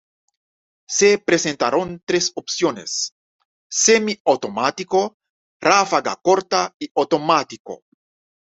[0.89, 3.13] Se presentaron tres opciones:
[3.69, 5.15] semiautomático,
[5.61, 7.83] ráfaga corta, y automático.